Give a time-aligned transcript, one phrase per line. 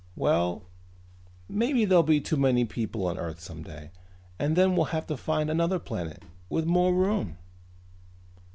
[0.15, 0.63] "Well,
[1.47, 3.91] maybe there'll be too many people on earth someday
[4.39, 7.37] and then we'll have to find other planets with more room."